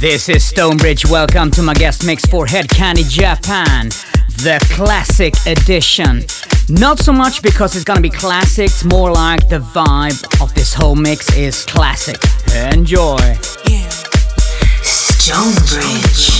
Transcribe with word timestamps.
This 0.00 0.30
is 0.30 0.50
StoneBridge. 0.50 1.10
Welcome 1.10 1.50
to 1.50 1.60
my 1.60 1.74
guest 1.74 2.06
mix 2.06 2.24
for 2.24 2.46
Hed 2.46 2.68
Kandi 2.68 3.06
Japan, 3.06 3.90
the 4.38 4.58
classic 4.70 5.34
edition. 5.44 6.24
Not 6.70 7.00
so 7.00 7.12
much 7.12 7.42
because 7.42 7.76
it's 7.76 7.84
gonna 7.84 8.00
be 8.00 8.08
classics, 8.08 8.82
more 8.82 9.12
like 9.12 9.46
the 9.50 9.58
vibe 9.58 10.42
of 10.42 10.54
this 10.54 10.72
whole 10.72 10.96
mix 10.96 11.30
is 11.36 11.66
classic. 11.66 12.16
Enjoy. 12.72 13.18
Yeah. 13.68 13.90
StoneBridge. 14.80 16.39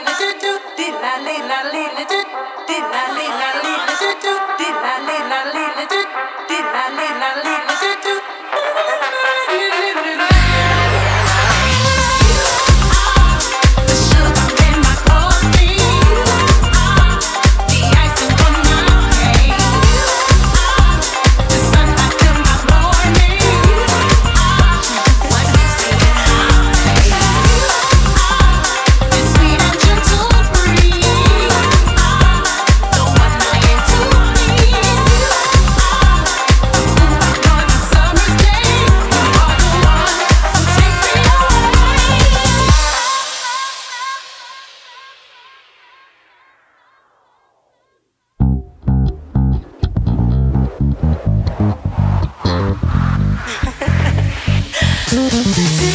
Did 0.00 0.40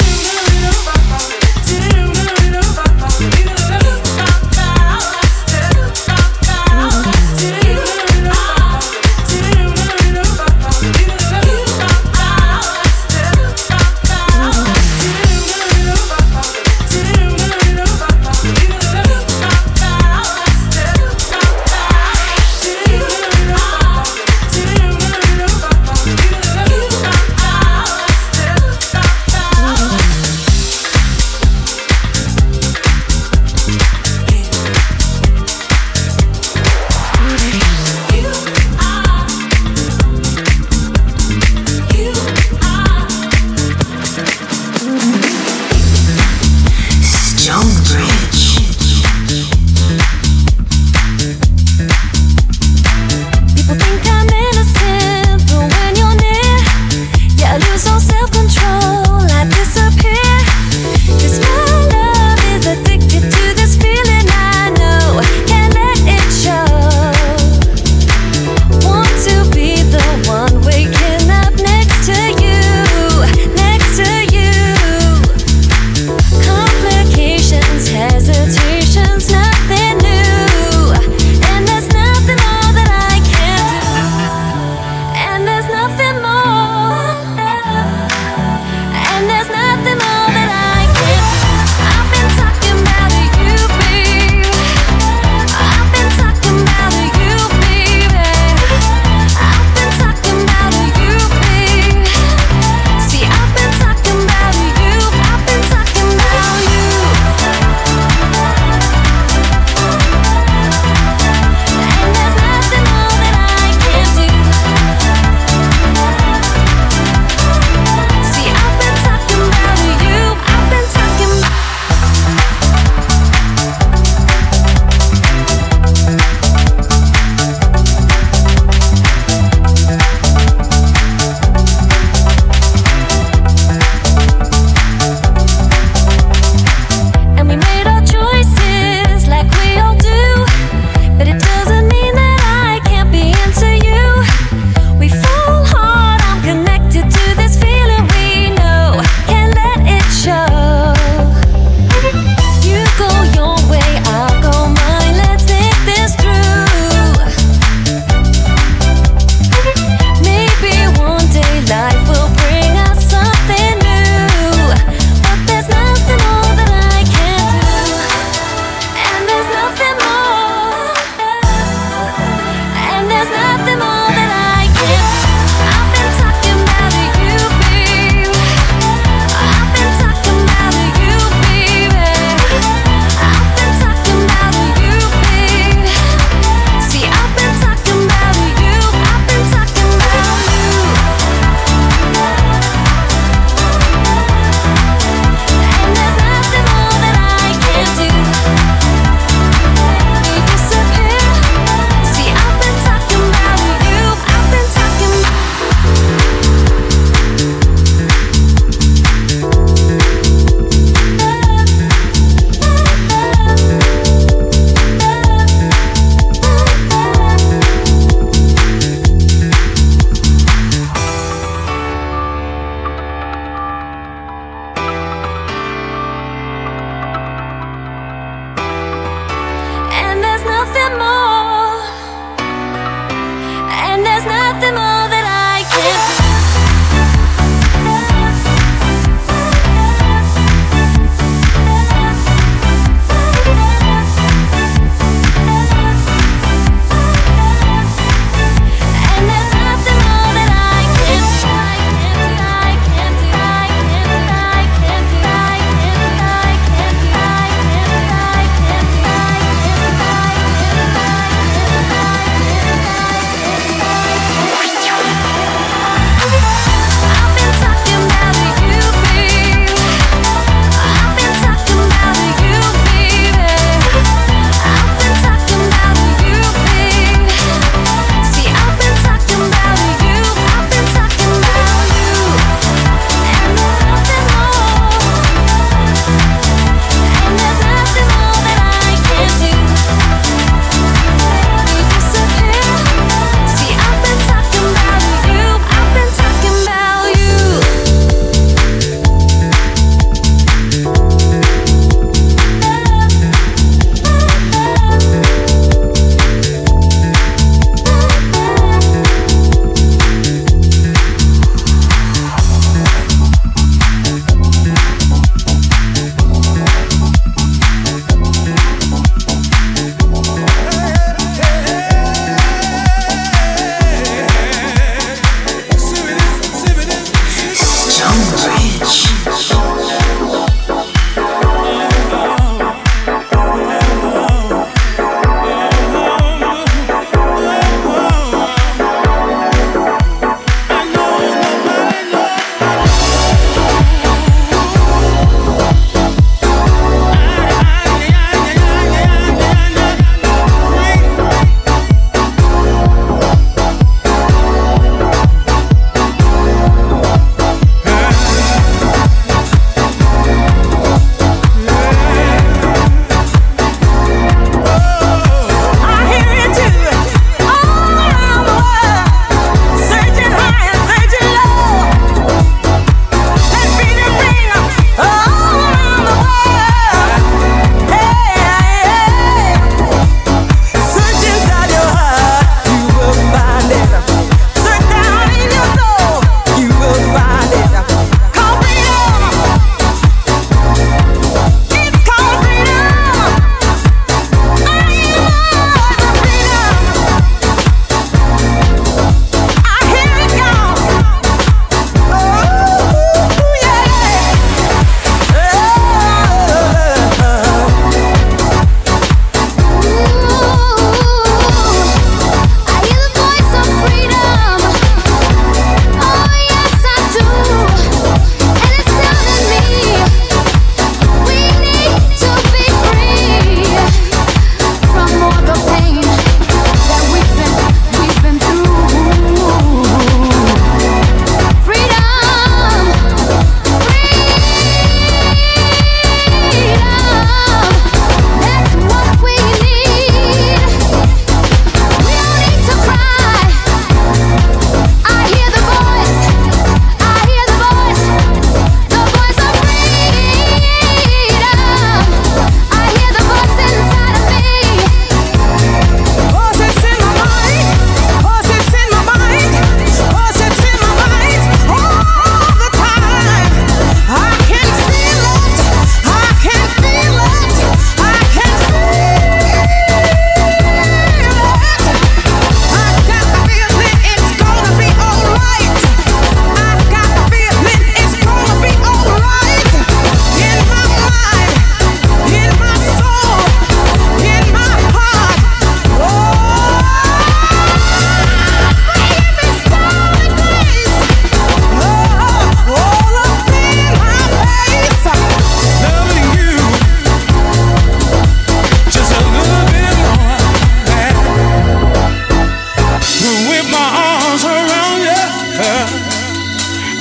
you. 0.00 0.27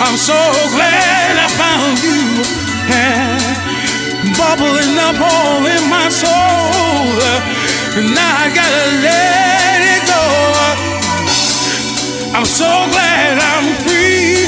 I'm 0.08 0.16
so 0.16 0.40
glad 0.72 1.36
I 1.36 1.48
found 1.60 2.00
you. 2.00 2.40
Yeah. 2.88 3.36
Bubbling 4.40 4.96
up 5.04 5.20
all 5.20 5.66
in 5.68 5.84
my 5.92 6.08
soul. 6.08 7.12
Now 8.16 8.34
I 8.40 8.48
gotta 8.56 8.86
let 9.04 9.84
it 9.84 10.08
go. 10.08 10.24
I'm 12.32 12.46
so 12.46 12.88
glad 12.88 13.36
I'm 13.52 13.68
free. 13.84 14.48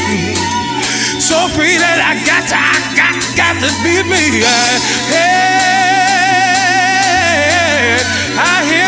So 1.20 1.36
free 1.52 1.76
that 1.76 2.00
I 2.08 2.16
got 2.24 2.48
to, 2.48 2.56
I 2.56 2.80
got, 2.96 3.20
got 3.36 3.60
to 3.60 3.68
be 3.84 4.00
me. 4.08 4.40
Yeah. 5.12 5.60
I 8.40 8.64
hear 8.64 8.79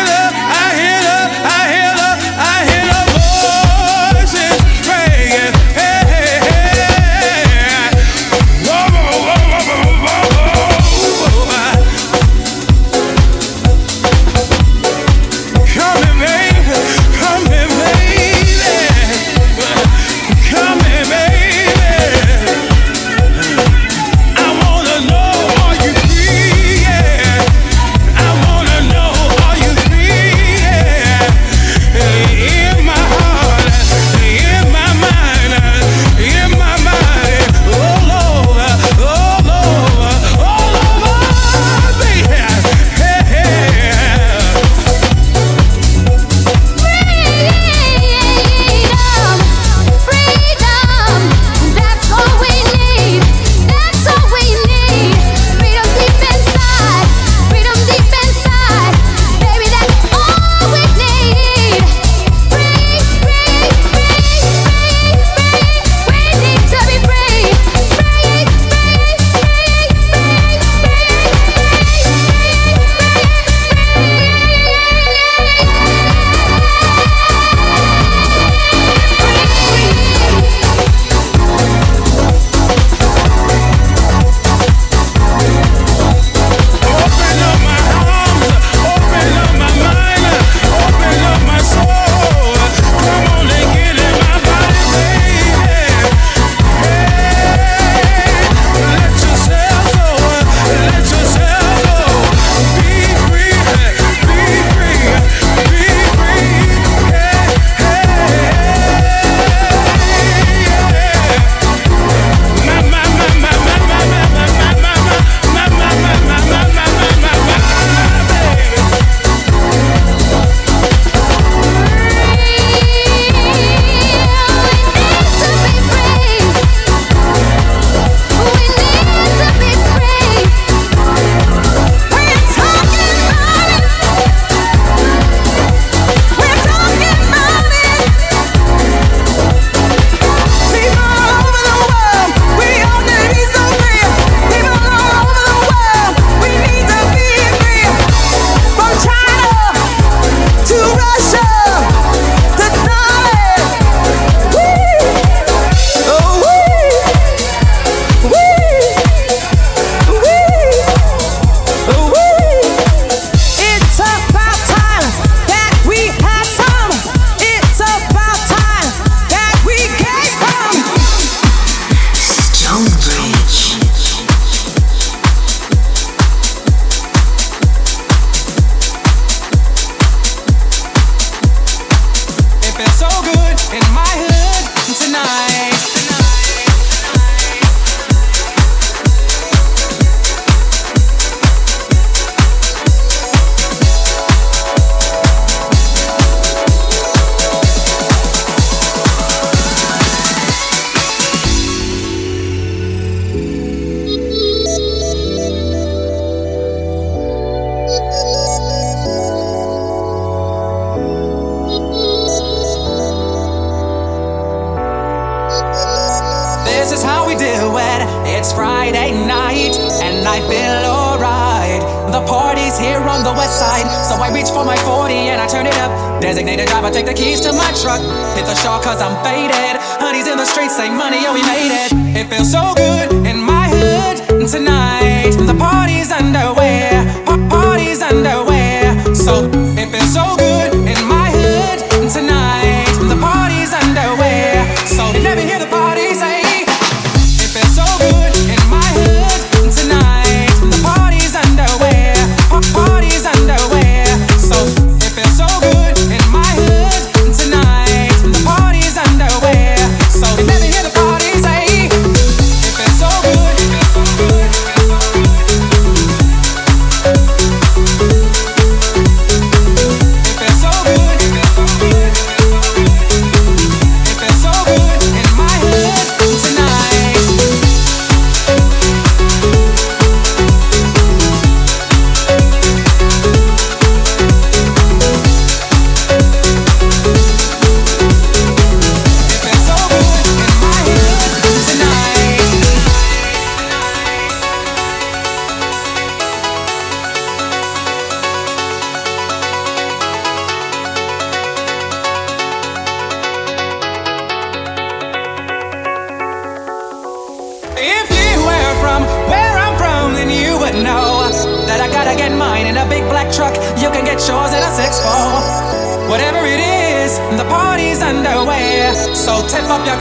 cause 228.70 229.02
I'm 229.02 229.18
faded. 229.24 229.76
Honey's 229.98 230.28
in 230.28 230.38
the 230.38 230.44
streets, 230.44 230.76
say 230.76 230.88
money, 230.88 231.18
oh 231.26 231.34
we 231.34 231.42
made 231.42 231.74
it. 231.74 231.90
It 232.14 232.30
feels 232.30 232.52
so 232.52 232.61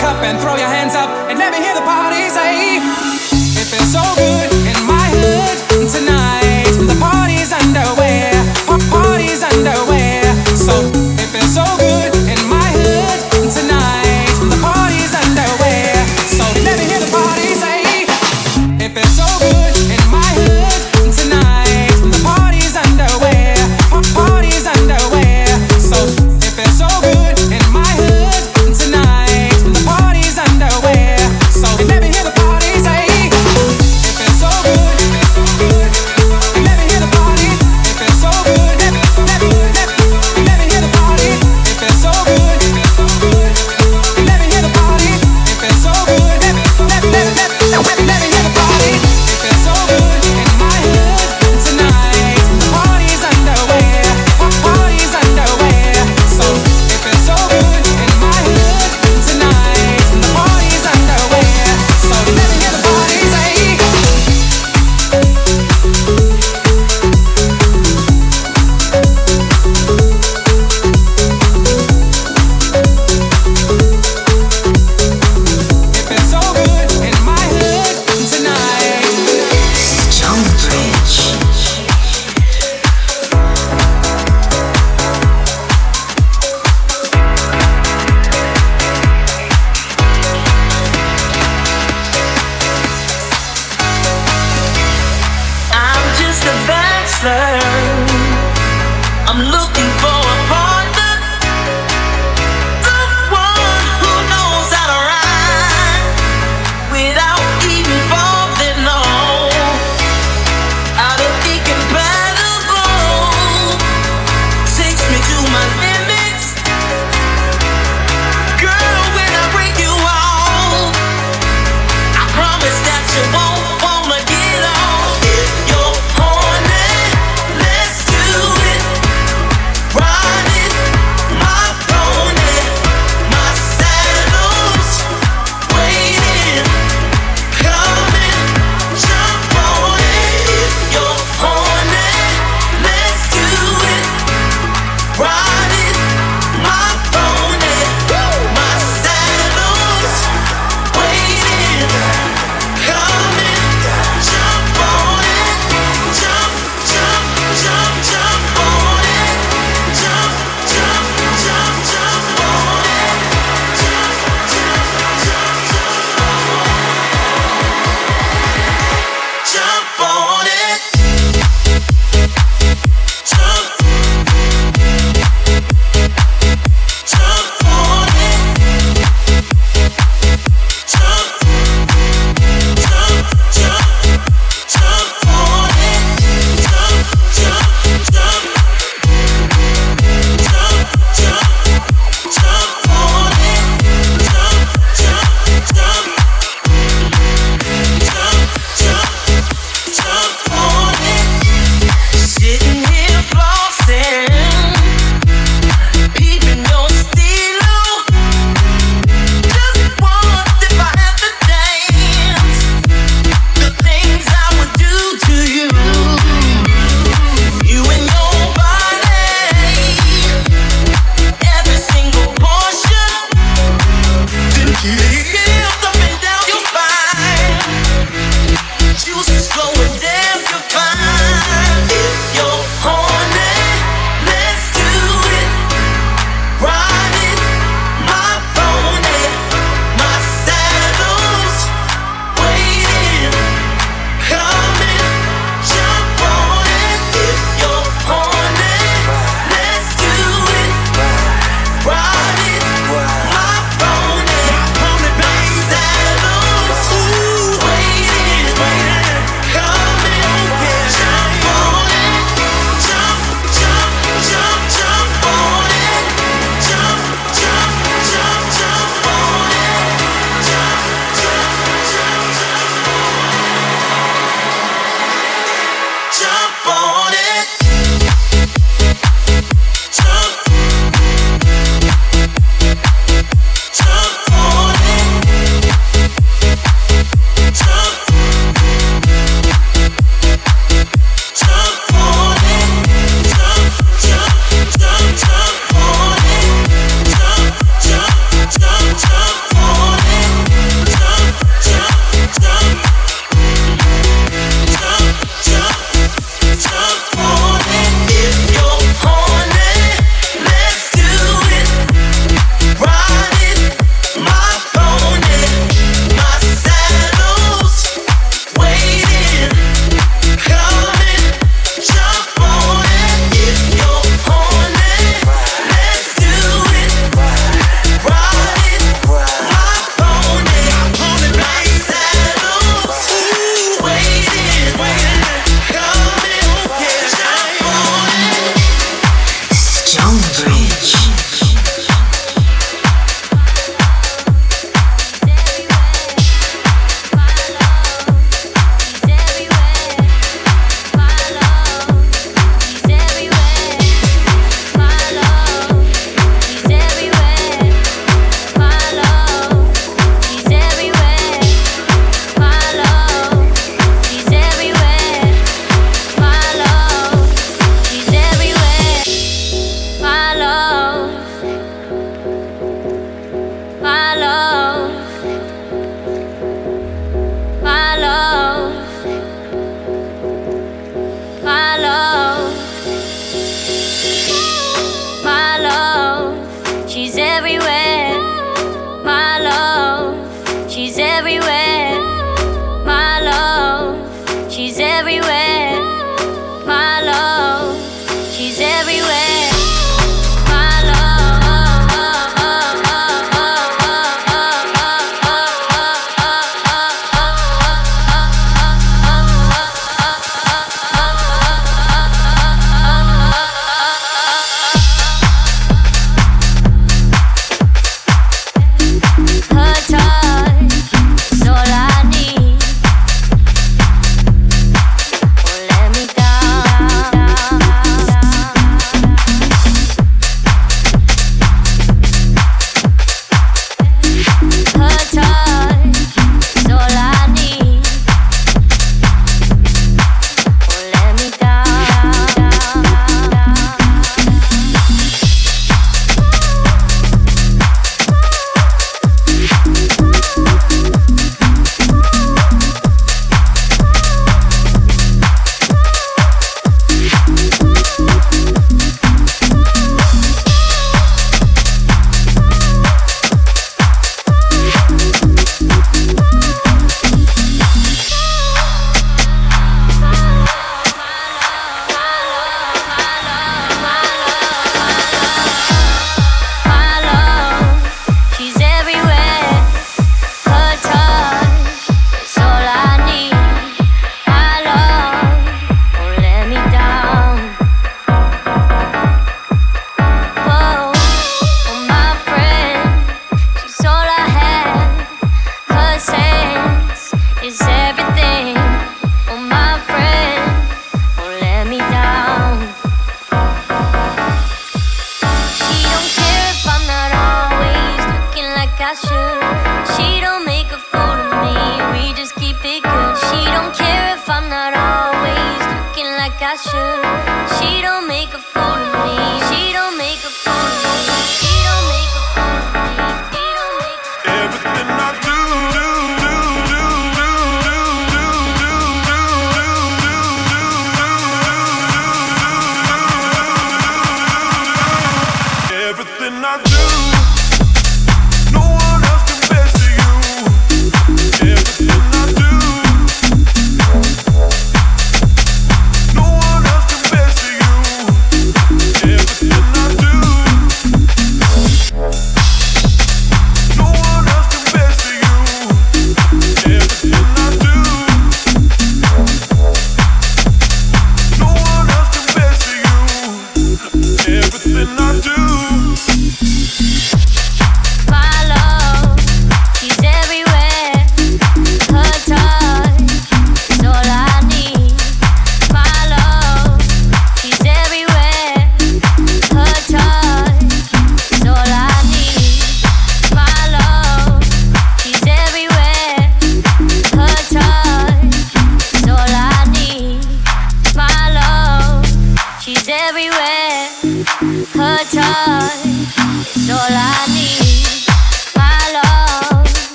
cup 0.00 0.16
and 0.24 0.40
throw 0.40 0.56
your 0.56 0.66
hands 0.66 0.94
up. 0.94 1.29